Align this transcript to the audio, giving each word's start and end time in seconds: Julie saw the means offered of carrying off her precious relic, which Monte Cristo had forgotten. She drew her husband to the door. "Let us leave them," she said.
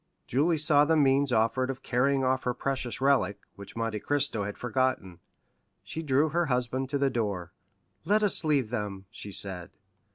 Julie 0.25 0.57
saw 0.57 0.83
the 0.83 0.97
means 0.97 1.31
offered 1.31 1.69
of 1.69 1.83
carrying 1.83 2.23
off 2.23 2.41
her 2.41 2.55
precious 2.55 3.01
relic, 3.01 3.39
which 3.55 3.75
Monte 3.75 3.99
Cristo 3.99 4.45
had 4.45 4.57
forgotten. 4.57 5.19
She 5.83 6.01
drew 6.01 6.29
her 6.29 6.47
husband 6.47 6.89
to 6.89 6.97
the 6.97 7.11
door. 7.11 7.51
"Let 8.03 8.23
us 8.23 8.43
leave 8.43 8.71
them," 8.71 9.05
she 9.11 9.31
said. 9.31 9.69